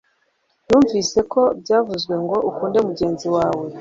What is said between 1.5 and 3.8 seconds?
byavuzwe ngo ukunde mugenzi wawe